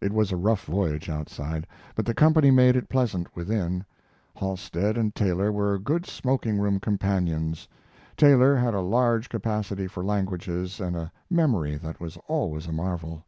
It 0.00 0.14
was 0.14 0.32
a 0.32 0.36
rough 0.38 0.64
voyage 0.64 1.10
outside, 1.10 1.66
but 1.94 2.06
the 2.06 2.14
company 2.14 2.50
made 2.50 2.74
it 2.74 2.88
pleasant 2.88 3.36
within. 3.36 3.84
Halstead 4.34 4.96
and 4.96 5.14
Taylor 5.14 5.52
were 5.52 5.78
good 5.78 6.06
smoking 6.06 6.56
room 6.58 6.80
companions. 6.80 7.68
Taylor 8.16 8.56
had 8.56 8.72
a 8.72 8.80
large 8.80 9.28
capacity 9.28 9.86
for 9.86 10.02
languages 10.02 10.80
and 10.80 10.96
a 10.96 11.12
memory 11.28 11.76
that 11.76 12.00
was 12.00 12.16
always 12.28 12.66
a 12.66 12.72
marvel. 12.72 13.26